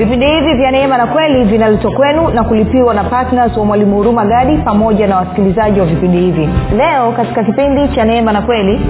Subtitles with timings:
[0.00, 4.24] vipindi hivi vya neema na kweli vinaletwa kwenu na kulipiwa na ptns wa mwalimu huruma
[4.24, 6.48] gadi pamoja na wasikilizaji wa vipindi hivi.
[6.76, 8.80] Leo katika kipindi cha neema na kweli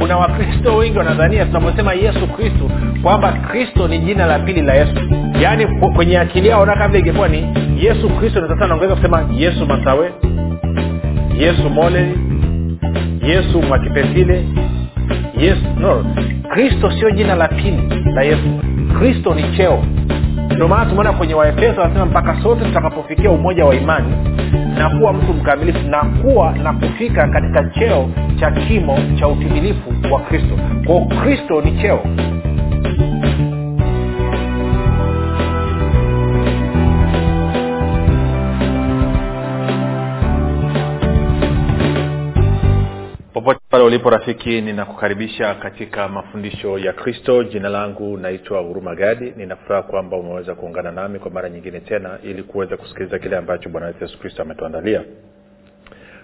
[0.00, 2.70] kuna wakristo wengi wanadhania tunaposema yesu kristo
[3.02, 4.94] kwamba kristo ni jina la pili la yesu.
[5.40, 5.66] Yaani
[5.96, 10.12] kwenye akili yao naka vile ingekuwa ni yesu kristo sasa naongeza kusema yesu masawe
[11.38, 12.18] yesu moleli
[13.22, 14.44] yesu mwakipesile
[15.38, 16.04] yesu no
[16.48, 18.48] kristo sio jina la pili la yesu
[18.98, 19.84] kristo ni cheo.
[20.54, 24.14] Ndio maana tumeona kwenye waefeso wanasema mpaka sote tutakapofikia umoja wa imani
[24.78, 28.08] na kuwa mtu mkamilifu na kuwa na kufika katika cheo
[28.40, 30.58] cha kimo cha utimilifu wa kristo.
[30.86, 32.00] Kwao kristo ni cheo
[43.88, 47.44] ulipo rafiki ninakukaribisha katika mafundisho ya kristo.
[47.44, 49.32] Jina langu naitwa huruma gadi.
[49.36, 53.86] Ninafuraha kwamba umeweza kuungana nami kwa mara nyingine tena ili kuweza kusikiliza kile ambacho bwana
[53.86, 55.02] wetu yesu kristo ametuandalia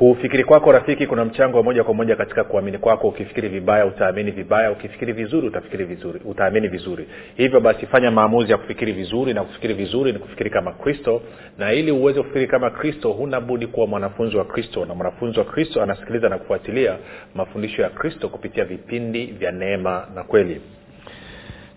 [0.00, 3.08] kufikiri kwako rafiki kuna mchango wa moja kwa moja katika kuamini kwako.
[3.08, 4.70] Ukifikiri vibaya utaamini vibaya.
[4.70, 7.08] Ukifikiri vizuri utafikiri vizuri utaamini vizuri.
[7.36, 11.22] Hivyo basi fanya maamuzi ya kufikiri vizuri na kufikiri vizuri ni kufikiri kama kristo.
[11.58, 14.84] Na ili uweze kufikiri kama kristo huna budi kuwa mwanafunzi wa kristo.
[14.84, 16.96] Na mwanafunzi wa kristo anasikiliza na kufuatilia
[17.34, 20.60] mafundisho ya kristo kupitia vipindi vya neema na kweli.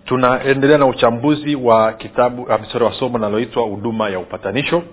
[0.06, 4.84] Tunaendelea na uchambuzi wa kitabu msoro wa somo linaloitwa huduma ya upatanisho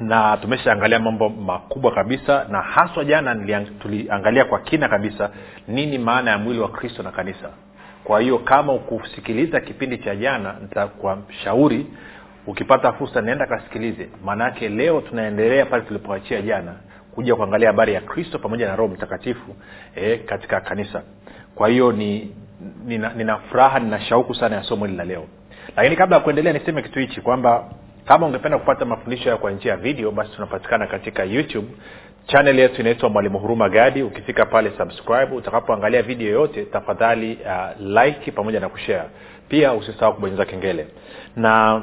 [0.00, 3.34] na tumeshaangalia mambo makubwa kabisa na haswa jana
[3.80, 5.30] tuliangalia kwa kina kabisa
[5.68, 7.50] nini maana ya mwili wa kristo na kanisa.
[8.04, 11.86] Kwa hiyo kama ukusikiliza kipindi cha jana nitakwashauri
[12.46, 14.08] ukipata fursa naenda kasikilize.
[14.24, 16.74] Maanaake leo tunaendelea pale tulipoachia jana
[17.14, 19.56] kuja kuangalia habari ya kristo pamoja na roho mtakatifu
[19.94, 21.02] e, katika kanisa.
[21.54, 22.36] Kwa hiyo ni
[22.84, 25.24] nina, nina furaha nina shauku sana ya somo hili la leo.
[25.76, 27.64] Lakini kabla ya kuendelea niseme kitu hichi kwamba
[28.04, 31.68] kama ungependa kupata mafundisho hayo kwa njia ya video basi tunapatikana katika youtube.
[32.26, 34.02] Chanel yetu inaitwa mwalimu huruma gadi.
[34.02, 35.34] Ukifika pale subscribe.
[35.36, 39.08] Utakapoangalia video yoyote tafadhali uh, like pamoja na kushare.
[39.48, 40.86] Pia usisahau kubonyeza kengele.
[41.36, 41.82] Na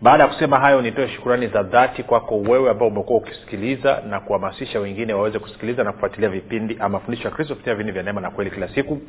[0.01, 4.79] Baada ya kusema hayo nitoe shukurani za dhati kwako wewe ambao umekuwa ukisikiliza na kuhamasisha
[4.79, 8.51] wengine waweze kusikiliza na kufuatilia vipindi mafundisho ya kristo kupitia vipindi vya neema na kweli
[8.51, 9.01] kila siku.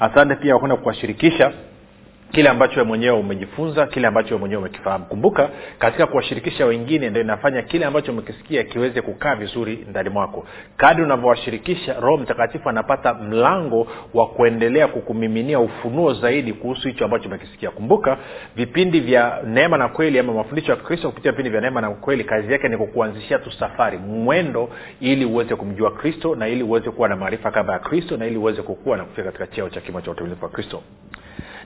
[0.00, 1.52] Asante pia kwenda kuwashirikisha
[2.34, 5.04] kile ambacho we mwenyewe umejifunza kile ambacho we mwenyewe umekifahamu.
[5.04, 10.46] Kumbuka katika kuwashirikisha wengine ndo inafanya kile ambacho umekisikia kiweze kukaa vizuri ndani mwako.
[10.76, 17.70] Kadri unavyowashirikisha roho mtakatifu anapata mlango wa kuendelea kukumiminia ufunuo zaidi kuhusu hicho ambacho umekisikia.
[17.70, 18.18] Kumbuka
[18.56, 22.24] vipindi vya neema na kweli ama mafundisho ya kristo kupitia vipindi vya neema na kweli
[22.24, 24.68] kazi yake ni kukuanzishia tu safari mwendo
[25.00, 28.36] ili uweze kumjua kristo na ili uweze kuwa na maarifa kama ya kristo na ili
[28.36, 30.82] uweze kukua na kufika katika cheo cha kimo cha utumilifu wa kristo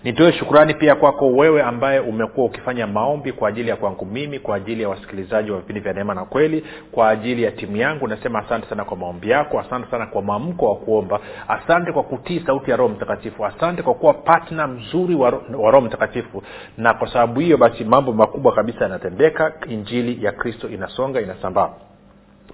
[0.05, 4.57] nitoe shukurani pia kwako wewe ambaye umekuwa ukifanya maombi kwa ajili ya kwangu mimi kwa
[4.57, 8.09] ajili ya wasikilizaji wa vipindi vya neema na kweli kwa ajili ya timu yangu.
[8.09, 12.41] Nasema asante sana kwa maombi yako asante sana kwa mwamko wa kuomba asante kwa kutii
[12.47, 16.43] sauti ya roho mtakatifu asante kwa kuwa patna mzuri wa, roho mtakatifu.
[16.77, 21.71] Na kwa sababu hiyo basi mambo makubwa kabisa yanatendeka injili ya kristo inasonga inasambaa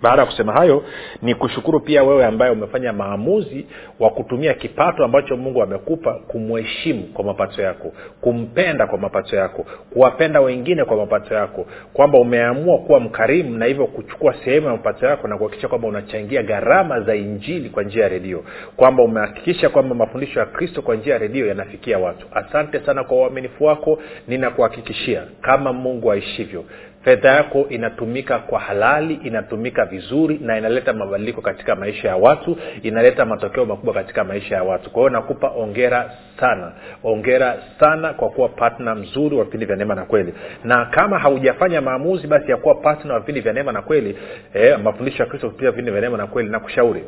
[0.05, 0.85] baada ya kusema hayo
[1.23, 3.67] ni kushukuru pia wewe ambaye umefanya maamuzi
[4.01, 10.41] wa kutumia kipato ambacho mungu amekupa kumheshimu kwa mapato yako kumpenda kwa mapato yako kuwapenda
[10.41, 15.29] wengine kwa mapato yako kwamba umeamua kuwa mkarimu na hivyo kuchukua sehemu ya mapato yako
[15.29, 18.45] na kuhakikisha kwamba unachangia gharama za injili kwa njia ya redio
[18.77, 22.27] kwamba umehakikisha kwamba mafundisho ya kristo kwa njia ya redio yanafikia watu.
[22.35, 23.99] Asante sana kwa uaminifu wako
[24.29, 26.65] ninakuhakikishia kama mungu aishivyo
[27.05, 33.25] fedha yako inatumika kwa halali inatumika vizuri na inaleta mabadiliko katika maisha ya watu inaleta
[33.25, 34.91] matokeo makubwa katika maisha ya watu.
[34.91, 36.11] Kwa hiyo nakupa ongera
[36.41, 36.73] sana.
[37.05, 40.35] Ongera sana kwa kuwa patna mzuri wa vipindi vya neema na kweli.
[40.65, 44.19] Na kama haujafanya maamuzi basi ya kuwa patna wa vipindi vya neema na kweli
[44.55, 47.05] eh, mafundisho ya kristo kupitia vipindi vya neema na kweli nakushauri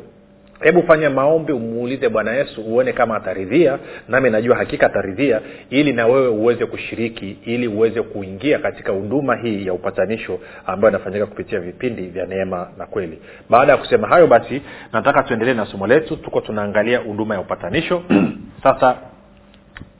[0.59, 6.07] hebu fanya maombi umuulize bwana yesu uone kama ataridhia nami najua hakika ataridhia ili na
[6.07, 12.01] wewe uweze kushiriki ili uweze kuingia katika huduma hii ya upatanisho ambayo inafanyika kupitia vipindi
[12.01, 13.19] vya neema na kweli.
[13.49, 14.61] Baada ya kusema hayo basi
[14.93, 16.15] nataka tuendelee na somo letu.
[16.15, 18.03] Tuko tunaangalia huduma ya upatanisho.
[18.63, 18.97] Sasa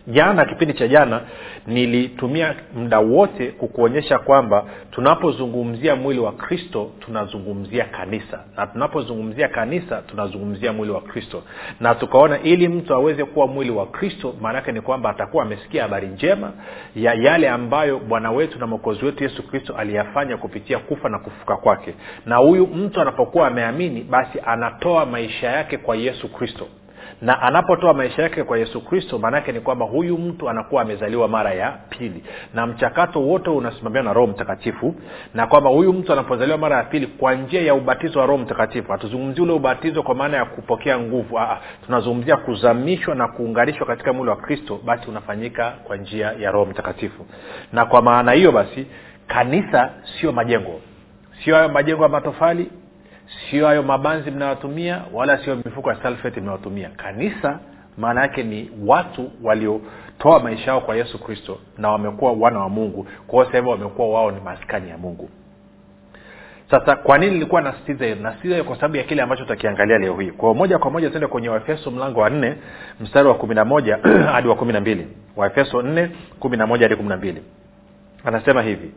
[0.07, 1.21] jana kipindi cha jana
[1.67, 8.43] nilitumia muda wote kukuonyesha kwamba tunapozungumzia mwili wa kristo tunazungumzia kanisa.
[8.57, 11.43] Na tunapozungumzia kanisa tunazungumzia mwili wa kristo.
[11.79, 16.07] Na tukaona ili mtu aweze kuwa mwili wa kristo maanaake ni kwamba atakuwa amesikia habari
[16.07, 16.51] njema
[16.95, 21.57] ya yale ambayo bwana wetu na mwokozi wetu yesu kristo aliyafanya kupitia kufa na kufuka
[21.57, 21.93] kwake.
[22.25, 26.67] Na huyu mtu anapokuwa ameamini basi anatoa maisha yake kwa yesu kristo
[27.21, 31.53] na anapotoa maisha yake kwa yesu kristo maanaake ni kwamba huyu mtu anakuwa amezaliwa mara
[31.53, 32.23] ya pili.
[32.53, 34.95] Na mchakato wote unasimamiwa na roho mtakatifu
[35.33, 38.91] na kwamba huyu mtu anapozaliwa mara ya pili kwa njia ya ubatizo wa roho mtakatifu.
[38.91, 41.39] Hatuzungumzii ule ubatizo kwa maana ya kupokea nguvu.
[41.85, 47.25] Tunazungumzia kuzamishwa na kuunganishwa katika mwili wa kristo basi unafanyika kwa njia ya roho mtakatifu.
[47.73, 48.87] Na kwa maana hiyo basi
[49.27, 49.89] kanisa
[50.19, 50.81] sio majengo.
[51.43, 52.69] Sio hayo majengo ya matofali
[53.49, 56.89] sio hayo mabanzi mnayotumia wala sio mifuko ya sulfate mnayotumia.
[56.89, 57.59] Kanisa
[57.97, 63.07] maana yake ni watu waliotoa maisha yao kwa yesu kristo na wamekuwa wana wa mungu.
[63.27, 65.29] Kwao sahivi wamekuwa wao ni maskani ya mungu.
[66.71, 68.17] Sasa kwa nini nilikuwa nasitiza hiyo?
[68.21, 70.31] Nasitiza hiyo kwa sababu ya kile ambacho tutakiangalia leo hii.
[70.31, 72.55] Kwao moja kwa moja tuende kwenye waefeso mlango wa nne
[72.99, 73.97] mstari wa kumi na moja
[74.33, 75.07] hadi wa kumi na mbili.
[75.35, 77.43] Waefeso nne kumi na moja hadi kumi na mbili.
[78.25, 78.91] Anasema hivi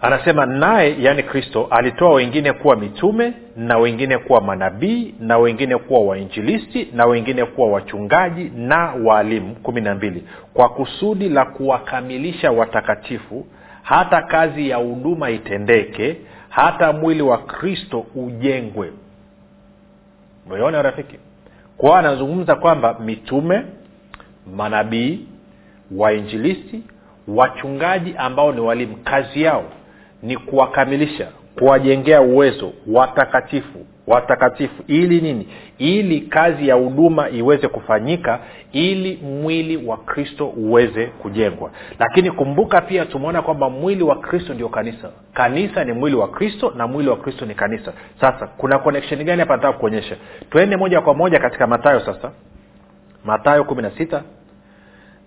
[0.00, 6.00] anasema naye yaani kristo alitoa wengine kuwa mitume na wengine kuwa manabii na wengine kuwa
[6.00, 9.54] wainjilisti na wengine kuwa wachungaji na waalimu.
[9.54, 10.24] Kumi na mbili.
[10.54, 13.46] Kwa kusudi la kuwakamilisha watakatifu
[13.82, 16.16] hata kazi ya huduma itendeke
[16.48, 18.92] hata mwili wa kristo ujengwe.
[20.50, 21.16] Meona rafiki?
[21.76, 23.62] Kwao anazungumza kwamba mitume
[24.56, 25.20] manabii
[25.96, 26.82] wainjilisti
[27.28, 29.64] wachungaji ambao ni walimu kazi yao
[30.22, 31.28] ni kuwakamilisha
[31.58, 34.82] kuwajengea uwezo watakatifu watakatifu.
[34.86, 35.48] Ili nini?
[35.78, 38.38] Ili kazi ya huduma iweze kufanyika
[38.72, 41.70] ili mwili wa kristo uweze kujengwa.
[41.98, 45.10] Lakini kumbuka pia tumeona kwamba mwili wa kristo ndio kanisa.
[45.34, 47.92] Kanisa ni mwili wa kristo na mwili wa kristo ni kanisa.
[48.20, 50.16] Sasa kuna connection gani hapa nataka kuonyesha
[50.50, 52.30] twende moja kwa moja katika matayo sasa.
[53.24, 54.22] Matayo kumi na sita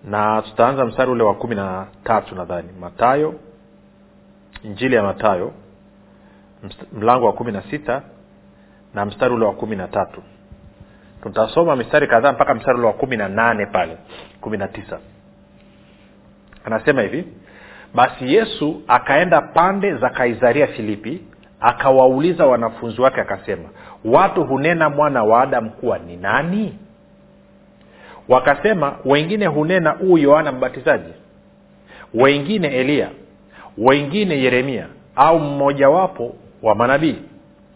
[0.04, 2.68] na tutaanza mstari ule wa kumi na tatu nadhani.
[2.80, 3.34] Matayo
[4.64, 5.52] injili ya matayo
[6.92, 8.02] mlango wa kumi na sita
[8.94, 10.22] na mstari ule wa kumi na tatu.
[11.22, 13.96] Tutasoma mistari kadhaa mpaka mstari ule wa kumi na nane pale
[14.40, 14.98] kumi na tisa.
[16.64, 17.24] Anasema hivi
[17.94, 21.20] basi yesu akaenda pande za kaisaria filipi
[21.60, 23.68] akawauliza wanafunzi wake akasema
[24.04, 26.78] watu hunena mwana wa adamu kuwa ni nani
[28.28, 31.12] wakasema wengine hunena huu yohana mbatizaji
[32.14, 33.08] wengine eliya
[33.80, 34.86] wengine yeremia
[35.16, 37.16] au mmojawapo wa manabii.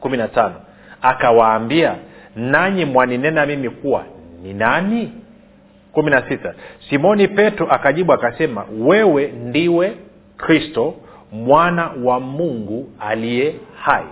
[0.00, 0.54] Kumi na tano.
[1.02, 1.94] Akawaambia
[2.36, 4.04] nanyi mwaninena mimi kuwa
[4.42, 5.12] ni nani?
[5.92, 6.54] Kumi na sita.
[6.90, 9.92] Simoni petro akajibu akasema wewe ndiwe
[10.36, 10.94] kristo
[11.32, 14.04] mwana wa mungu aliye hai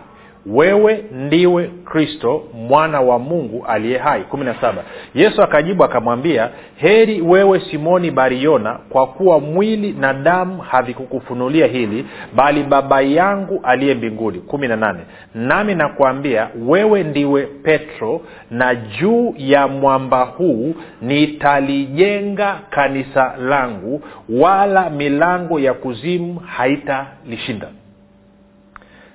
[0.46, 4.22] wewe ndiwe kristo mwana wa mungu aliye hai.
[4.22, 4.82] Kumi na saba.
[5.14, 12.62] Yesu akajibu akamwambia heri wewe simoni bariona kwa kuwa mwili na damu havikukufunulia hili bali
[12.62, 14.38] baba yangu aliye mbinguni.
[14.38, 15.00] Kumi na nane.
[15.34, 18.20] Nami nakuambia wewe ndiwe petro
[18.50, 27.68] na juu ya mwamba huu nitalijenga kanisa langu wala milango ya kuzimu haitalishinda.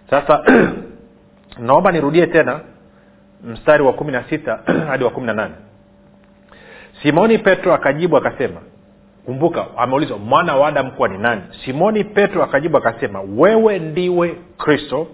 [0.10, 0.44] Sasa
[1.60, 2.60] naomba nirudie tena
[3.44, 4.60] mstari wa kumi na sita
[4.90, 5.54] hadi wa kumi na nane.
[7.04, 8.62] Simoni petro akajibu akasema
[9.26, 11.42] kumbuka ameulizwa mwana wa adamu kuwa ni nani?
[11.66, 15.08] Simoni petro akajibu akasema wewe ndiwe kristo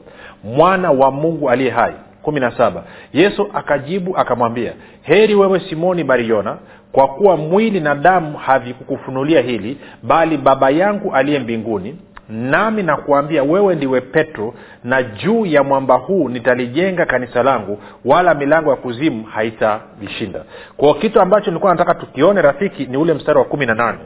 [0.43, 1.93] mwana wa mungu aliye hai.
[2.21, 2.83] Kumi na saba.
[3.13, 6.57] Yesu akajibu akamwambia heri wewe simoni bariona
[6.91, 11.97] kwa kuwa mwili na damu havikukufunulia hili bali baba yangu aliye mbinguni
[12.33, 18.69] nami nakuambia wewe ndiwe petro na juu ya mwamba huu nitalijenga kanisa langu wala milango
[18.69, 20.43] ya kuzimu haitalishinda
[20.77, 23.99] kwao kitu ambacho nilikuwa nataka tukione rafiki ni ule mstari wa kumi na nane.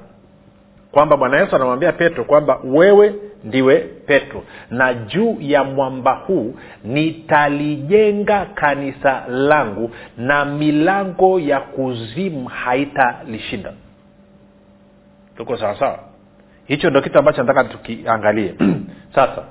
[0.92, 8.46] Kwamba bwana yesu anamwambia petro kwamba wewe ndiwe petro na juu ya mwamba huu nitalijenga
[8.46, 13.74] kanisa langu na milango ya kuzimu haitalishinda.
[15.38, 16.00] Tuko sawasawa
[16.68, 18.56] hicho ndo kitu ambacho nataka tukiangalie.
[19.16, 19.44] Sasa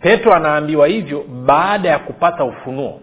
[0.00, 3.00] petro anaambiwa hivyo baada ya kupata ufunuo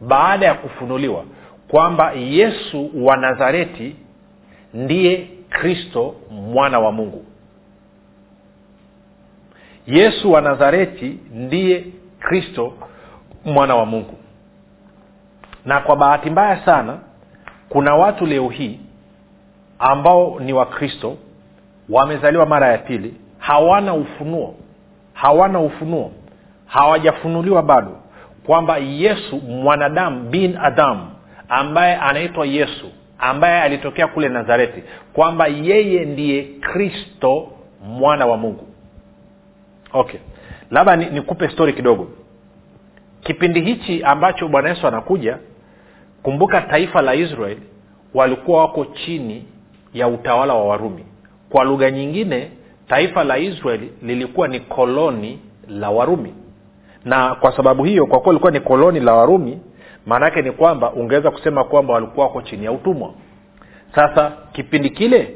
[0.00, 1.24] baada ya kufunuliwa
[1.68, 3.96] kwamba yesu wa nazareti
[4.74, 7.24] ndiye kristo mwana wa mungu.
[9.86, 11.84] Yesu wa nazareti ndiye
[12.20, 12.72] kristo
[13.44, 14.18] mwana wa mungu.
[15.64, 16.98] Na kwa bahati mbaya sana
[17.68, 18.80] kuna watu leo hii
[19.78, 21.16] ambao ni wakristo
[21.88, 24.54] wamezaliwa mara ya pili hawana ufunuo
[25.12, 26.12] hawana ufunuo
[26.66, 27.96] hawajafunuliwa bado
[28.46, 31.10] kwamba yesu mwanadamu bin adamu
[31.48, 34.82] ambaye anaitwa yesu ambaye alitokea kule nazareti
[35.12, 37.48] kwamba yeye ndiye kristo
[37.84, 38.66] mwana wa mungu.
[39.92, 40.20] Okay.
[40.70, 42.08] Labda nikupe ni stori kidogo.
[43.22, 45.38] Kipindi hichi ambacho bwana yesu anakuja
[46.22, 47.62] kumbuka taifa la israeli
[48.14, 49.44] walikuwa wako chini
[49.94, 51.04] ya utawala wa warumi.
[51.50, 52.50] Kwa lugha nyingine
[52.88, 56.34] taifa la israeli lilikuwa ni koloni la warumi.
[57.04, 59.58] Na kwa sababu hiyo kwa kuwa ilikuwa ni koloni la warumi
[60.06, 63.10] maanaake ni kwamba ungeweza kusema kwamba walikuwa wako chini ya utumwa.
[63.94, 65.34] Sasa kipindi kile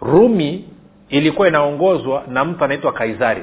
[0.00, 0.68] rumi
[1.08, 3.42] ilikuwa inaongozwa na mtu anaitwa kaisari.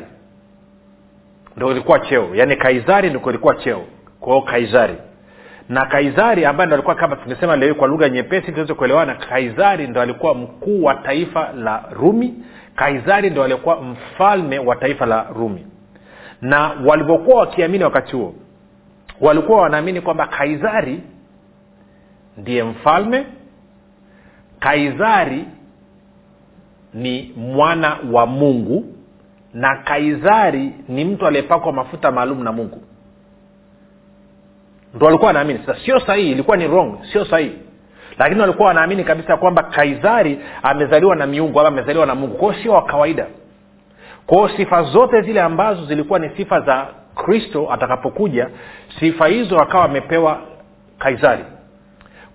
[1.57, 2.35] Ndo ilikuwa cheo.
[2.35, 3.81] Yaani kaisari ndiko ilikuwa cheo.
[4.19, 4.95] Kwao kaisari
[5.69, 10.01] na kaisari ambaye ndo alikuwa kama tumesema leo kwa lugha nyepesi tuweze kuelewana kaisari ndo
[10.01, 12.33] alikuwa mkuu wa taifa la rumi.
[12.75, 15.67] Kaisari ndo alikuwa mfalme wa taifa la rumi.
[16.41, 18.33] Na walivyokuwa wakiamini wakati huo
[19.21, 20.99] walikuwa wanaamini kwamba kaisari
[22.37, 23.25] ndiye mfalme.
[24.59, 25.45] Kaisari
[26.93, 28.85] ni mwana wa mungu
[29.53, 32.81] na kaisari ni mtu aliyepakwa mafuta maalum na mungu
[34.93, 35.59] ndo walikuwa wanaamini.
[35.65, 37.57] Sasa sio sahihi ilikuwa ni wrong sio sahihi.
[38.17, 42.35] Lakini walikuwa wanaamini kabisa kwamba kaisari amezaliwa na miungu ama amezaliwa na mungu.
[42.37, 43.25] Kwao sio wa kawaida.
[44.27, 48.49] Kwao sifa zote zile ambazo zilikuwa ni sifa za kristo atakapokuja
[48.99, 50.39] sifa hizo akawa amepewa
[50.99, 51.43] kaisari.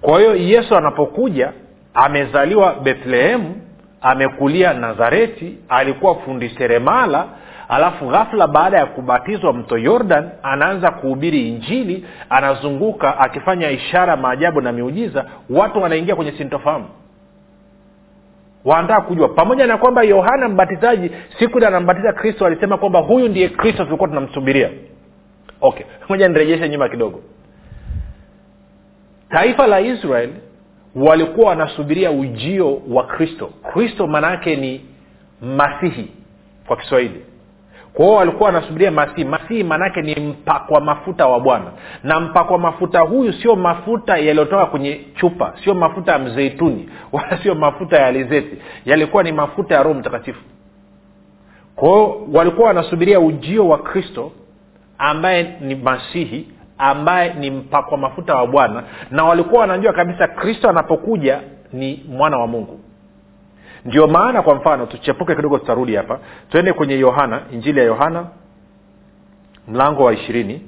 [0.01, 1.53] Kwa hiyo yesu anapokuja
[1.95, 3.55] amezaliwa bethlehemu
[4.01, 7.27] amekulia nazareti alikuwa fundi seremala
[7.69, 14.73] alafu ghafla baada ya kubatizwa mto yordan anaanza kuhubiri injili anazunguka akifanya ishara maajabu na
[14.73, 16.87] miujiza watu wanaingia kwenye sintofahamu.
[18.65, 19.29] Wanataka kujua.
[19.29, 24.09] Pamoja na kwamba yohana mbatizaji siku ile anambatiza kristo alisema kwamba huyu ndiye kristo tulikuwa
[24.09, 24.71] tunamsubiria.
[25.61, 27.21] Okay moja nirejeshe nyuma kidogo.
[29.31, 30.31] Taifa la israel
[30.95, 33.51] walikuwa wanasubiria ujio wa kristo.
[33.73, 34.87] Kristo maana yake ni
[35.43, 36.11] masihi
[36.67, 37.25] kwa kiswahili
[37.99, 39.25] kwa hiyo walikuwa wanasubiria masihi.
[39.25, 41.65] Masii maanaake ni mpakwa mafuta wa bwana.
[42.05, 47.55] Na mpakwa mafuta huyu sio mafuta yaliyotoka kwenye chupa sio mafuta ya mzeituni wala sio
[47.55, 48.59] mafuta ya alizeti.
[48.85, 50.41] Yalikuwa ni mafuta ya roho mtakatifu.
[51.77, 54.33] Kwao walikuwa wanasubiria ujio wa kristo
[54.99, 58.83] ambaye ni masihi ambaye ni mpakwa mafuta wa bwana.
[59.11, 61.41] Na walikuwa wanajua kabisa kristo anapokuja
[61.73, 62.81] ni mwana wa mungu
[63.89, 66.19] ndio maana kwa mfano tuchepuke kidogo tutarudi hapa.
[66.51, 68.27] Twende kwenye yohana injili ya yohana
[69.69, 70.63] mlango wa ishirini.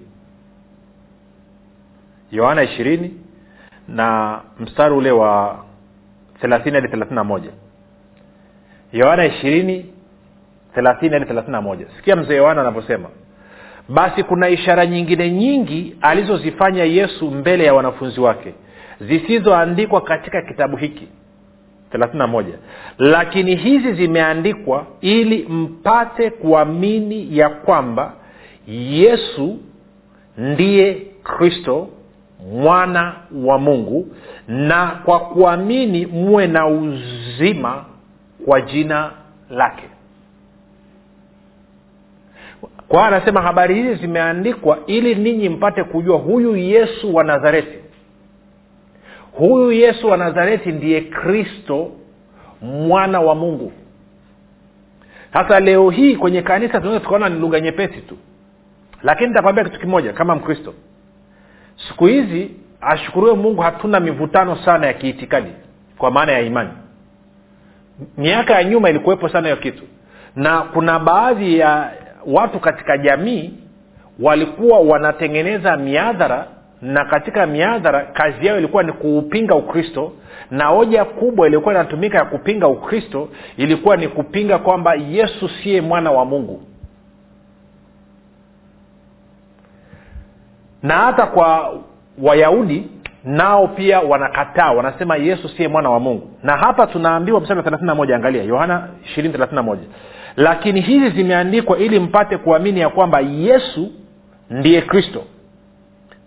[2.30, 3.14] Yohana ishirini
[3.88, 5.64] na mstari ule wa
[6.40, 7.50] thelathini hadi thelathini na moja.
[8.92, 9.92] Yohana ishirini
[10.74, 11.86] thelathini hadi thelathini na moja.
[11.96, 13.08] Sikia mzee yohana anavyosema.
[13.88, 18.54] Basi kuna ishara nyingine nyingi alizozifanya yesu mbele ya wanafunzi wake
[19.00, 21.08] zisizoandikwa katika kitabu hiki
[21.92, 22.44] 31
[22.98, 28.12] lakini hizi zimeandikwa ili mpate kuamini ya kwamba
[28.68, 29.58] yesu
[30.38, 31.88] ndiye kristo
[32.52, 34.08] mwana wa mungu
[34.48, 37.84] na kwa kuamini muwe na uzima
[38.44, 39.10] kwa jina
[39.50, 39.84] lake.
[42.88, 47.78] Kwa anasema habari hizi zimeandikwa ili ninyi mpate kujua huyu yesu wa nazareti
[49.48, 51.92] huyu yesu wa nazareti ndiye kristo
[52.62, 53.72] mwana wa mungu.
[55.32, 58.16] Sasa leo hii kwenye kanisa tunaweza tukaona ni lugha nyepesi tu.
[59.02, 60.74] Lakini nitakwambia kitu kimoja kama mkristo.
[61.88, 65.50] Siku hizi ashukuriwe mungu hatuna mivutano sana ya kiitikadi
[65.98, 66.70] kwa maana ya imani.
[68.18, 69.82] Miaka ya nyuma ilikuwepo sana hiyo kitu.
[70.36, 71.92] Na kuna baadhi ya
[72.26, 73.54] watu katika jamii
[74.20, 76.46] walikuwa wanatengeneza miadhara
[76.82, 80.12] na katika miadhara kazi yao ilikuwa ni kuupinga ukristo
[80.50, 86.10] na hoja kubwa iliyokuwa inatumika ya kupinga ukristo ilikuwa ni kupinga kwamba yesu siye mwana
[86.10, 86.62] wa mungu.
[90.82, 91.78] Na hata kwa
[92.22, 92.88] wayahudi
[93.24, 96.30] nao pia wanakataa wanasema yesu siye mwana wa mungu.
[96.42, 99.76] Na hapa tunaambiwa mstari wa 31 angalia yohana 231
[100.36, 103.92] lakini hizi zimeandikwa ili mpate kuamini ya kwamba yesu
[104.50, 105.24] ndiye kristo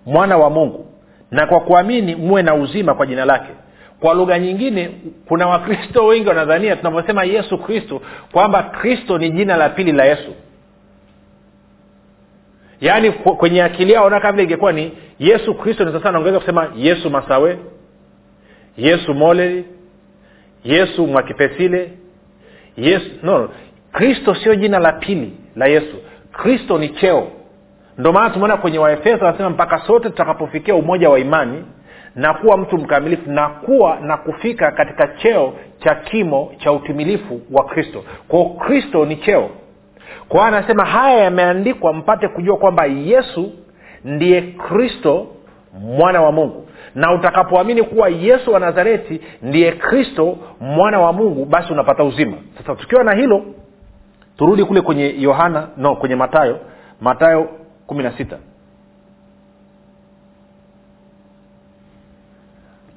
[0.05, 0.85] mwana wa mungu.
[1.31, 3.51] Na kwa kuamini muwe na uzima kwa jina lake.
[3.99, 4.89] Kwa lugha nyingine
[5.27, 10.33] kuna wakristo wengi wanadhania tunavyosema yesu kristo kwamba kristo ni jina la pili la yesu.
[12.81, 17.09] Yaani kwenye akili yao kama vile ingekuwa ni yesu kristo ni sasa naongeza kusema yesu
[17.09, 17.57] masawe
[18.77, 19.65] yesu moleli
[20.63, 21.91] yesu mwakipesile
[22.77, 23.49] yesu no.
[23.91, 25.95] Kristo sio jina la pili la yesu.
[26.31, 27.31] Kristo ni cheo
[27.97, 31.65] ndio maana tumeona kwenye waefeso anasema mpaka sote tutakapofikia umoja wa imani
[32.15, 37.63] na kuwa mtu mkamilifu na kuwa na kufika katika cheo cha kimo cha utimilifu wa
[37.65, 38.03] kristo.
[38.27, 39.49] Kwao kristo ni cheo.
[40.29, 43.51] Kwa anasema haya yameandikwa mpate kujua kwamba yesu
[44.03, 45.27] ndiye kristo
[45.79, 46.67] mwana wa mungu.
[46.95, 52.37] Na utakapoamini kuwa yesu wa nazareti ndiye kristo mwana wa mungu basi unapata uzima.
[52.57, 53.41] Sasa tukiwa na hilo
[54.37, 56.59] turudi kule kwenye yohana no kwenye matayo
[57.01, 57.49] matayo
[57.87, 58.37] kumi na sita.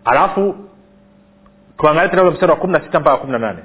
[0.04, 0.54] Alafu
[1.78, 3.58] tuangalie tena mstari wa kumi na sita mpaka kumi na nane.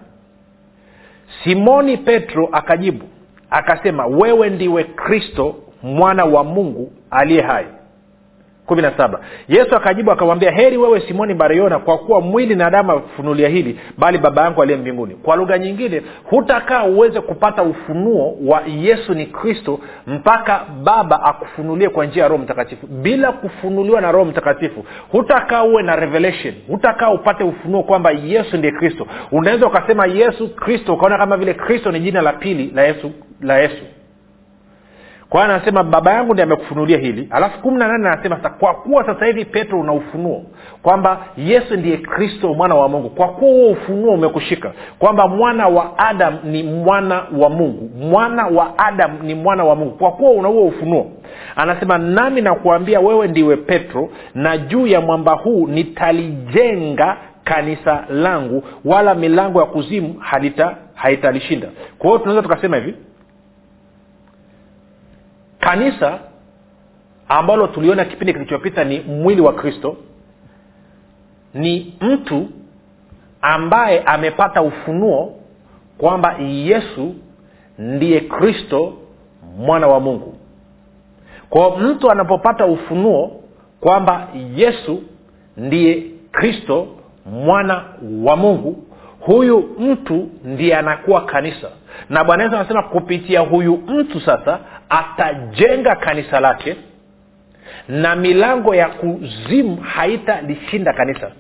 [1.44, 3.06] Simoni petro akajibu
[3.50, 7.66] akasema wewe ndiwe kristo mwana wa mungu aliye hai
[8.65, 9.20] kumi na saba.
[9.48, 14.18] Yesu akajibu akamwambia heri wewe simoni bariona kwa kuwa mwili na damu akufunulia hili bali
[14.18, 15.15] baba yangu aliye mbinguni.
[15.15, 22.06] Kwa lugha nyingine hutakaa uweze kupata ufunuo wa yesu ni kristo mpaka baba akufunulie kwa
[22.06, 22.88] njia ya roho mtakatifu.
[22.88, 28.74] Bila kufunuliwa na roho mtakatifu hutakaa uwe na revelation hutakaa upate ufunuo kwamba yesu ndiye
[28.74, 29.08] kristo.
[29.32, 33.58] Unaweza ukasema yesu kristo ukaona kama vile kristo ni jina la pili la yesu la
[33.58, 33.84] yesu
[35.31, 37.27] kwa hiyo anasema baba yangu ndi amekufunulia hili.
[37.31, 40.44] Alafu kumi na nane anasema sasa kwa kuwa sasa hivi petro una ufunuo
[40.83, 43.09] kwamba yesu ndiye kristo mwana wa mungu.
[43.09, 47.89] Kwa kuwa huo ufunuo umekushika kwamba mwana wa adam ni mwana wa mungu.
[48.00, 49.91] Mwana wa adam ni mwana wa mungu.
[49.91, 51.11] Kwa kuwa una huo ufunuo
[51.55, 59.15] anasema nami nakuambia wewe ndiwe petro na juu ya mwamba huu nitalijenga kanisa langu wala
[59.15, 60.15] milango ya kuzimu
[60.96, 61.67] haitalishinda.
[61.98, 62.96] Kwa hiyo tunaweza tukasema hivi
[65.61, 66.19] kanisa
[67.27, 69.97] ambalo tuliona kipindi kilichopita ni mwili wa kristo
[71.53, 72.47] ni mtu
[73.41, 75.35] ambaye amepata ufunuo
[75.97, 77.15] kwamba yesu
[77.77, 78.93] ndiye kristo
[79.57, 80.33] mwana wa mungu.
[81.50, 83.41] Kwao mtu anapopata ufunuo
[83.79, 85.03] kwamba yesu
[85.57, 86.87] ndiye kristo
[87.25, 87.83] mwana
[88.24, 88.83] wa mungu
[89.22, 91.70] huyu mtu ndiye anakuwa kanisa.
[92.10, 96.75] Na bwana yesu anasema kupitia huyu mtu sasa atajenga kanisa lake
[97.88, 101.31] na milango ya kuzimu haitalishinda kanisa.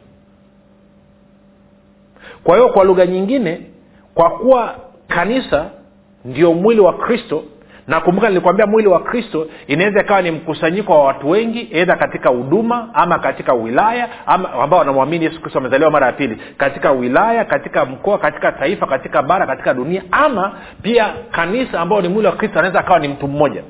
[2.43, 3.61] Kwa hiyo kwa lugha nyingine
[4.13, 4.75] kwa kuwa
[5.07, 5.69] kanisa
[6.25, 7.43] ndio mwili wa kristo
[7.87, 12.29] na kumbuka nilikwambia mwili wa kristo inaweza ikawa ni mkusanyiko wa watu wengi edha katika
[12.29, 17.45] huduma ama katika wilaya ama ambao wanamwamini yesu kristo amezaliwa mara ya pili katika wilaya
[17.45, 22.33] katika mkoa katika taifa katika bara katika dunia ama pia kanisa ambao ni mwili wa
[22.35, 23.63] kristo anaweza akawa ni mtu mmoja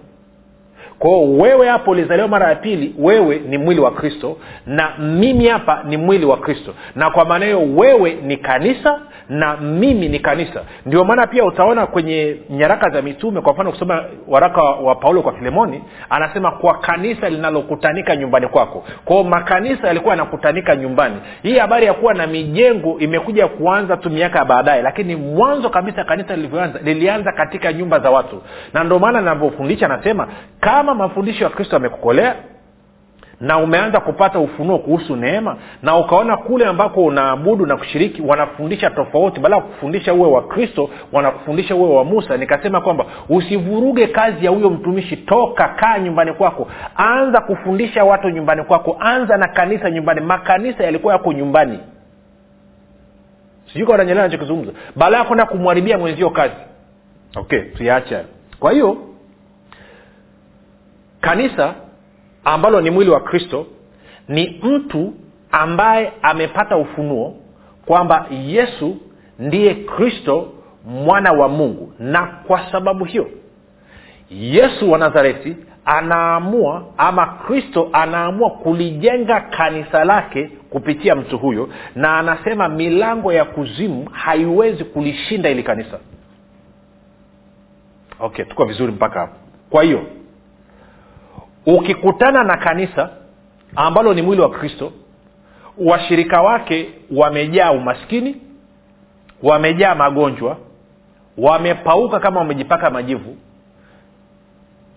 [1.01, 5.83] kwao wewe hapo ulizaliwa mara ya pili wewe ni mwili wa kristo na mimi hapa
[5.87, 6.73] ni mwili wa kristo.
[6.95, 10.61] Na kwa maana hiyo wewe ni kanisa na mimi ni kanisa.
[10.85, 15.33] Ndio maana pia utaona kwenye nyaraka za mitume kwa mfano kusoma waraka wa paulo kwa
[15.33, 18.83] filemoni anasema kwa kanisa linalokutanika nyumbani kwako.
[19.05, 21.15] Kwao makanisa yalikuwa yanakutanika nyumbani.
[21.43, 26.03] Hii habari ya kuwa na mijengo imekuja kuanza tu miaka ya baadaye lakini mwanzo kabisa
[26.03, 28.41] kanisa lilivyoanza lilianza katika nyumba za watu.
[28.73, 30.27] Na ndio maana navyofundisha anasema
[30.59, 32.35] kama mafundisho ya kristo yamekukolea
[33.41, 39.39] na umeanza kupata ufunuo kuhusu neema na ukaona kule ambako unaabudu na kushiriki wanafundisha tofauti
[39.39, 42.37] baada ya kufundisha uwe wa kristo wanakufundisha uwe wa musa.
[42.37, 46.67] Nikasema kwamba usivuruge kazi ya huyo mtumishi toka kaa nyumbani kwako.
[46.95, 48.97] Anza kufundisha watu nyumbani kwako.
[48.99, 50.21] Anza na kanisa nyumbani.
[50.21, 51.79] Makanisa yalikuwa yako nyumbani.
[53.73, 56.55] Sijui kaananyelea nachokizungumza baada ya kwenda kumwharibia mwenzio kazi.
[57.35, 58.23] Okay tuyaacha
[58.59, 58.97] kwa hiyo
[61.21, 61.73] kanisa
[62.43, 63.67] ambalo ni mwili wa kristo
[64.27, 65.13] ni mtu
[65.51, 67.35] ambaye amepata ufunuo
[67.85, 68.97] kwamba yesu
[69.39, 70.53] ndiye kristo
[70.85, 71.93] mwana wa mungu.
[71.99, 73.29] Na kwa sababu hiyo
[74.29, 75.55] yesu wa nazareti
[75.85, 84.09] anaamua ama kristo anaamua kulijenga kanisa lake kupitia mtu huyo na anasema milango ya kuzimu
[84.11, 85.99] haiwezi kulishinda ili kanisa.
[88.19, 89.35] Okay tuko vizuri mpaka hapo.
[89.69, 90.01] Kwa hiyo
[91.65, 93.09] ukikutana na kanisa
[93.75, 94.91] ambalo ni mwili wa kristo
[95.77, 98.35] washirika wake wamejaa umaskini
[99.43, 100.57] wamejaa magonjwa
[101.37, 103.37] wamepauka kama wamejipaka majivu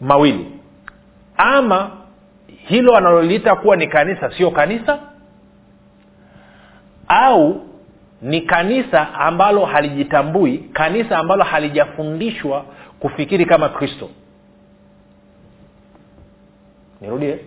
[0.01, 0.47] mawili.
[1.37, 1.91] Ama
[2.49, 4.99] hilo analoliita kuwa ni kanisa sio kanisa
[7.09, 7.61] au
[8.23, 12.65] ni kanisa ambalo halijitambui kanisa ambalo halijafundishwa
[13.01, 14.11] kufikiri kama kristo
[17.01, 17.39] nirudie.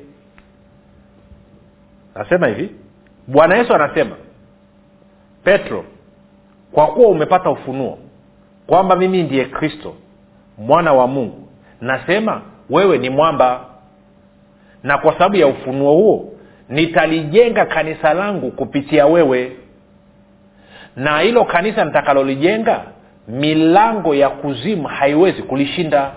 [2.15, 2.69] Nasema hivi.
[3.27, 4.15] Bwana yesu anasema
[5.43, 5.86] petro
[6.71, 7.97] kwa kuwa umepata ufunuo
[8.67, 9.95] kwamba mimi ndiye kristo
[10.57, 11.47] mwana wa mungu
[11.81, 13.65] nasema wewe ni mwamba.
[14.83, 16.33] Na kwa sababu ya ufunuo huo
[16.69, 19.51] nitalijenga kanisa langu kupitia wewe.
[20.95, 22.81] Na hilo kanisa nitakalolijenga
[23.27, 26.12] milango ya kuzimu haiwezi kulishinda.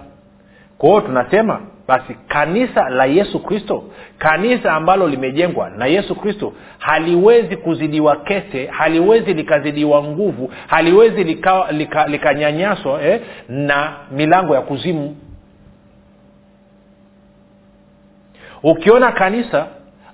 [0.79, 3.85] Kwa hiyo tunasema basi kanisa la yesu kristo
[4.19, 12.07] kanisa ambalo limejengwa na yesu kristo haliwezi kuzidiwa kete haliwezi likazidiwa nguvu haliwezi likanyanyaswa lika,
[12.07, 15.17] lika eh, na milango ya kuzimu.
[18.63, 19.67] Ukiona kanisa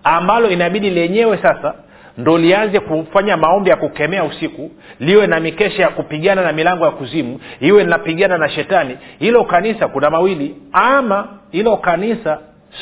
[0.04, 1.74] ambalo inabidi lenyewe sasa
[2.18, 6.90] ndo lianze kufanya maombi ya kukemea usiku liwe na mikesha ya kupigana na milango ya
[6.90, 8.98] kuzimu iwe linapigana na shetani.
[9.18, 10.54] Hilo kanisa kuna mawili.
[10.72, 12.38] Ama hilo kanisa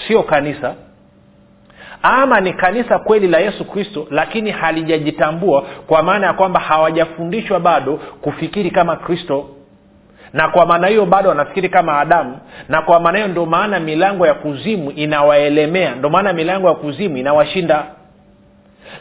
[0.06, 0.74] sio kanisa.
[2.02, 7.96] Ama ni kanisa kweli la yesu kristo lakini halijajitambua kwa maana ya kwamba hawajafundishwa bado
[7.96, 9.48] kufikiri kama kristo.
[10.32, 12.38] Na kwa maana hiyo bado wanafikiri kama adamu.
[12.68, 15.94] Na kwa maana hiyo ndio maana milango ya kuzimu inawaelemea.
[15.94, 17.84] Ndio maana milango ya kuzimu inawashinda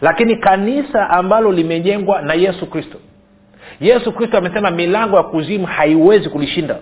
[0.01, 2.97] lakini kanisa ambalo limejengwa na yesu kristo.
[3.79, 6.75] Yesu kristo amesema milango ya kuzimu haiwezi kulishinda.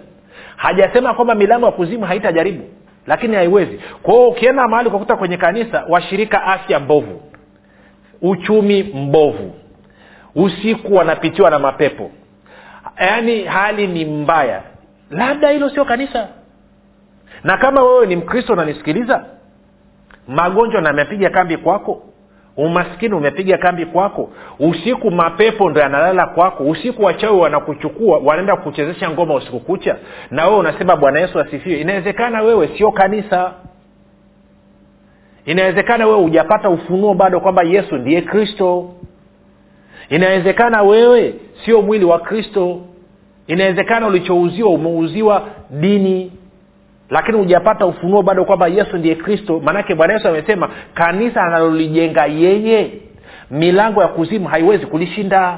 [0.56, 2.64] Hajasema kwamba milango ya kuzimu haitajaribu
[3.08, 3.80] lakini haiwezi.
[4.04, 7.22] Kwao ukienda mahali ukakuta kwenye kanisa washirika afya mbovu.
[8.22, 9.54] Uchumi mbovu.
[10.36, 12.12] Usiku wanapitiwa na mapepo.
[13.00, 14.62] Yaani hali ni mbaya.
[15.10, 16.28] Labda hilo sio kanisa.
[17.44, 19.26] Na kama wewe ni mkristo unanisikiliza
[20.28, 22.04] magonjwa namepiga kambi kwako
[22.58, 24.30] umaskini umepiga kambi kwako.
[24.60, 26.64] Usiku mapepo ndo yanalala kwako.
[26.64, 29.96] Usiku wachawi wanakuchukua wanaenda kuchezesha ngoma usiku kucha.
[30.32, 31.80] Na wewe unasema bwana yesu asifiwe.
[31.82, 33.54] Inawezekana wewe sio kanisa.
[35.46, 38.90] Inawezekana wewe hujapata ufunuo bado kwamba yesu ndiye kristo.
[40.10, 41.34] Inawezekana wewe
[41.66, 42.82] sio mwili wa kristo.
[43.48, 46.32] Inawezekana ulichouziwa umeuziwa dini
[47.12, 49.62] lakini hujapata ufunuo bado kwamba yesu ndiye kristo.
[49.64, 52.92] Maanake bwana yesu amesema kanisa analolijenga yeye
[53.52, 55.58] milango ya kuzimu haiwezi kulishinda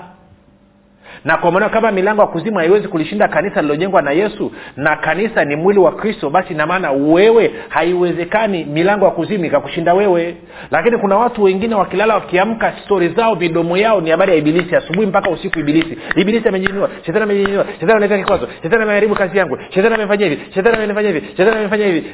[1.25, 5.45] na kwa maana kama milango ya kuzimu haiwezi kulishinda kanisa lilojengwa na yesu na kanisa
[5.45, 10.35] ni mwili wa kristo basi inamaana wewe haiwezekani milango ya kuzimu ikakushinda wewe.
[10.71, 14.75] Lakini kuna watu wengine wakilala wakiamka stori zao midomo yao ni habari ya ibilisi.
[14.75, 15.97] Asubuhi mpaka usiku ibilisi.
[16.15, 20.75] Ibilisi amenyanyua shetani amenyanyua shetani ameleta kikwazo shetani ameharibu kazi yangu shetani amefanya hivi shetani
[20.77, 22.13] amenifanya hivi shetani amefanya hivi.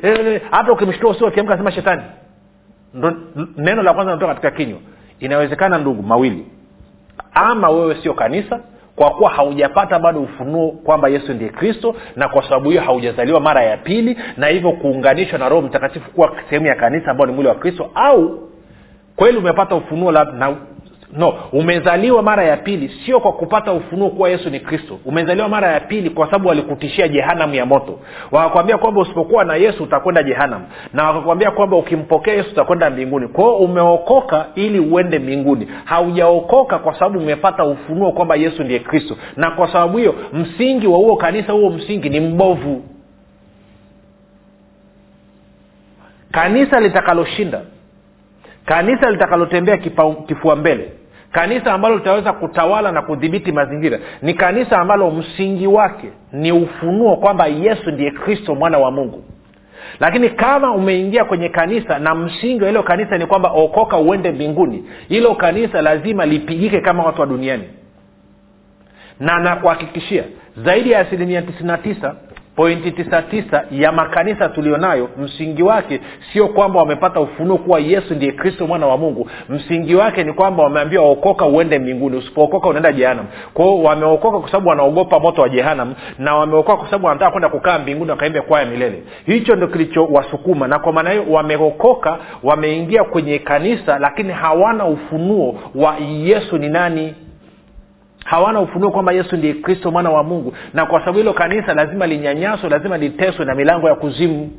[0.52, 2.02] Hata ukimshtua usio akiamka sema shetani.
[2.94, 3.14] Ndo
[3.58, 4.80] neno la kwanza natoka katika kinywa.
[5.20, 6.46] Inawezekana ndugu mawili.
[7.34, 8.60] Ama wewe sio kanisa
[9.00, 13.64] kwa kuwa haujapata bado ufunuo kwamba yesu ndiye kristo na kwa sababu hiyo haujazaliwa mara
[13.64, 17.50] ya pili na hivyo kuunganishwa na roho mtakatifu kuwa sehemu ya kanisa ambao ni mwili
[17.50, 18.50] wa kristo au
[19.16, 20.56] kweli umepata ufunuo la, na
[21.14, 25.00] no umezaliwa mara ya pili sio kwa kupata ufunuo kuwa yesu ni kristo.
[25.06, 28.00] Umezaliwa mara ya pili kwa sababu walikutishia jehanamu ya moto.
[28.32, 30.66] Wakakwambia kwamba usipokuwa na yesu utakwenda jehanamu.
[30.94, 33.28] Na wakakwambia kwamba ukimpokea yesu utakwenda mbinguni.
[33.28, 35.68] Kwao umeokoka ili uende mbinguni.
[35.86, 39.18] Haujaokoka kwa sababu umepata ufunuo kwamba yesu ndiye kristo.
[39.38, 42.84] Na kwa sababu hiyo msingi wa huo kanisa huo msingi ni mbovu.
[46.32, 47.62] Kanisa litakaloshinda
[48.66, 49.78] kanisa litakalotembea
[50.28, 50.92] kifua mbele
[51.32, 57.48] kanisa ambalo litaweza kutawala na kudhibiti mazingira ni kanisa ambalo msingi wake ni ufunuo kwamba
[57.48, 59.24] yesu ndiye kristo mwana wa mungu.
[60.00, 64.84] Lakini kama umeingia kwenye kanisa na msingi wa hilo kanisa ni kwamba okoka uende mbinguni
[65.08, 67.64] hilo kanisa lazima lipigike kama watu wa duniani.
[69.20, 70.24] Na nakuhakikishia
[70.58, 72.16] zaidi ya asilimia tisina tisa
[72.60, 76.00] pointi tisa tisa ya makanisa tulionayo msingi wake
[76.34, 79.30] sio kwamba wamepata ufunuo kuwa yesu ndiye kristo mwana wa mungu.
[79.50, 82.18] Msingi wake ni kwamba wameambiwa okoka uende mbinguni.
[82.18, 87.08] Usipookoka unaenda jehanam kwao wameokoka kwa sababu wanaogopa moto wa jehanam na wameokoka kwa sababu
[87.08, 89.04] wanataka kwenda kukaa mbinguni wakaimbe kwaya milele.
[89.26, 95.96] Hicho ndo kilichowasukuma na kwa maana hiyo wameokoka wameingia kwenye kanisa lakini hawana ufunuo wa
[95.98, 97.16] yesu ni nani
[98.30, 100.54] hawana ufunuo kwamba yesu ndiye kristo mwana wa mungu.
[100.74, 104.52] Na kwa sababu hilo kanisa lazima linyanyaswe lazima liteswe na milango ya kuzimu.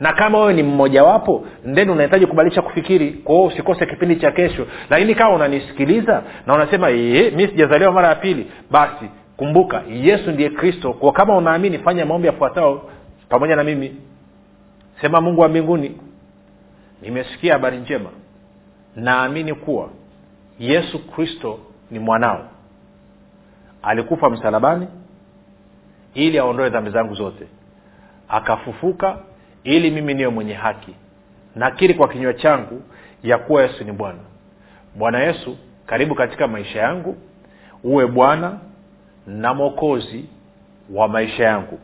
[0.00, 3.10] Na kama wewe ni mmojawapo ndeni unahitaji kubadilisha kufikiri.
[3.12, 4.66] Kwa hiyo usikose kipindi cha kesho.
[4.90, 6.90] Lakini kama unanisikiliza na unasema
[7.36, 9.04] mi sijazaliwa mara ya pili basi
[9.36, 10.92] kumbuka yesu ndiye kristo.
[10.92, 12.82] Kwa kama unaamini fanya maombi yafuatao
[13.28, 13.96] pamoja na mimi.
[15.00, 15.98] Sema mungu wa mbinguni
[17.02, 18.10] nimesikia habari njema.
[18.96, 19.88] Naamini kuwa
[20.58, 21.58] yesu kristo
[21.90, 22.44] ni mwanao
[23.84, 24.88] alikufa msalabani
[26.14, 27.46] ili aondoe dhambi zangu zote.
[28.28, 29.16] Akafufuka
[29.64, 30.94] ili mimi niwe mwenye haki.
[31.56, 32.82] Nakiri kwa kinywa changu
[33.22, 34.18] ya kuwa yesu ni bwana.
[34.94, 37.16] Bwana yesu karibu katika maisha yangu.
[37.84, 38.58] Uwe bwana
[39.26, 40.24] na mwokozi
[40.94, 41.78] wa maisha yangu.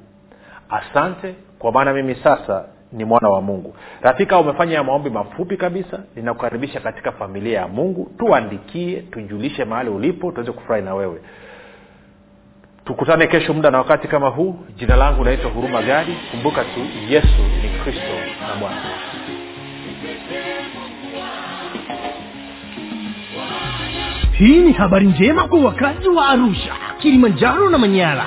[0.69, 3.75] Asante kwa maana mimi sasa ni mwana wa mungu.
[4.03, 6.01] Rafika umefanya ya maombi mafupi kabisa.
[6.17, 8.11] Ninakukaribisha katika familia ya mungu.
[8.19, 11.21] Tuandikie tujulishe mahali ulipo tuweze kufurahi na wewe
[12.85, 14.59] tukutane kesho muda na wakati kama huu.
[14.77, 16.13] Jina langu naitwa huruma gadi.
[16.31, 18.15] Kumbuka tu yesu ni kristo
[18.49, 18.83] na bwana.
[24.33, 28.27] Hii ni habari njema kwa wakazi wa arusha kilimanjaro na manyara.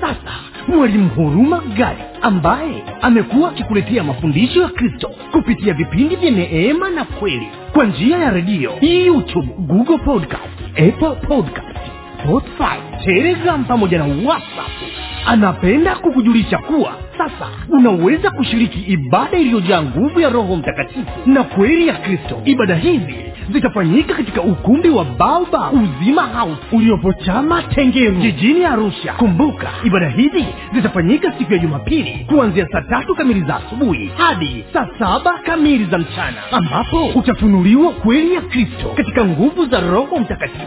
[0.00, 0.32] Sasa
[0.68, 7.48] mwalimu huruma gadi ambaye amekuwa akikuletea mafundisho ya kristo kupitia vipindi vya neema na kweli
[7.72, 11.71] kwa njia ya redio youtube google podcast apple podcast
[12.22, 14.70] spotify telegram pamoja na whatsapp.
[15.26, 21.94] Anapenda kukujulisha kuwa sasa unaweza kushiriki ibada iliyojaa nguvu ya roho mtakatifu na kweli ya
[21.94, 22.42] kristo.
[22.44, 23.14] Ibada hizi
[23.52, 29.12] zitafanyika katika ukumbi wa baoba uzima house uliopo chama tengeru jijini arusha.
[29.12, 34.88] Kumbuka ibada hizi zitafanyika siku ya jumapili kuanzia saa tatu kamili za asubuhi hadi saa
[34.98, 40.66] saba kamili za mchana ambapo utafunuliwa kweli ya kristo katika nguvu za roho mtakatifu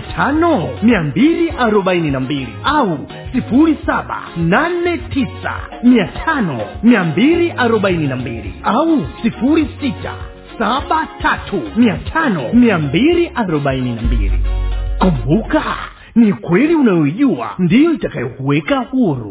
[0.00, 2.98] tano mia mbili arobaini na mbili au
[3.32, 10.14] sifuri saba nane tisa mia tano mia mbili arobaini na mbili au sifuri sita
[10.58, 14.40] saba tatu mia tano mia mbili arobaini na mbili.
[14.98, 15.62] Kumbuka
[16.14, 19.30] ni kweli unayoijua ndiyo itakayokuweka huru,